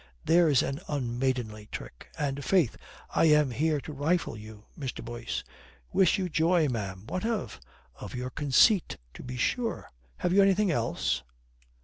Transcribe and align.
There's 0.25 0.63
an 0.63 0.79
unmaidenly 0.87 1.67
trick. 1.71 2.07
And, 2.17 2.43
faith, 2.43 2.75
I 3.11 3.25
am 3.25 3.51
here 3.51 3.79
to 3.81 3.93
rifle 3.93 4.35
you, 4.35 4.65
Mr. 4.75 5.05
Boyce." 5.05 5.43
"Wish 5.93 6.17
you 6.17 6.27
joy, 6.27 6.67
ma'am. 6.67 7.03
What 7.05 7.23
of?" 7.23 7.59
"Of 7.97 8.15
your 8.15 8.31
conceit, 8.31 8.97
to 9.13 9.21
be 9.21 9.37
sure. 9.37 9.91
Have 10.17 10.33
you 10.33 10.41
anything 10.41 10.71
else?" 10.71 11.21